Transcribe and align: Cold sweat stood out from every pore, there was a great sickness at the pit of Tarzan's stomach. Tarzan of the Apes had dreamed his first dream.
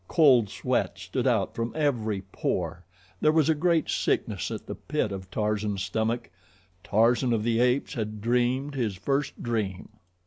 Cold 0.07 0.49
sweat 0.49 0.97
stood 0.97 1.27
out 1.27 1.53
from 1.53 1.71
every 1.75 2.23
pore, 2.31 2.83
there 3.21 3.31
was 3.31 3.49
a 3.49 3.53
great 3.53 3.87
sickness 3.87 4.49
at 4.49 4.65
the 4.65 4.73
pit 4.73 5.11
of 5.11 5.29
Tarzan's 5.29 5.83
stomach. 5.83 6.31
Tarzan 6.83 7.33
of 7.33 7.43
the 7.43 7.59
Apes 7.59 7.93
had 7.93 8.19
dreamed 8.19 8.73
his 8.73 8.95
first 8.95 9.43
dream. 9.43 9.89